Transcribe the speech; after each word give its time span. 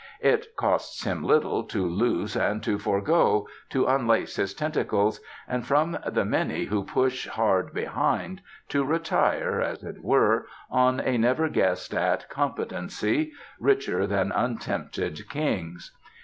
It 0.21 0.55
costs 0.55 1.03
him 1.03 1.23
little 1.23 1.63
to 1.65 1.85
loose 1.87 2.35
and 2.35 2.63
to 2.63 2.79
forego, 2.79 3.47
to 3.69 3.85
unlace 3.85 4.37
his 4.37 4.55
tentacles, 4.55 5.19
and 5.47 5.63
from 5.63 5.99
the 6.07 6.25
many 6.25 6.65
who 6.65 6.83
push 6.83 7.27
hard 7.27 7.71
behind, 7.71 8.41
to 8.69 8.83
retire, 8.83 9.61
as 9.61 9.83
it 9.83 10.03
were, 10.03 10.47
on 10.71 10.99
a 11.01 11.19
never 11.19 11.49
guessed 11.49 11.93
at 11.93 12.27
competency, 12.31 13.33
"richer 13.59 14.07
than 14.07 14.31
untempted 14.31 15.29
kings." 15.29 15.91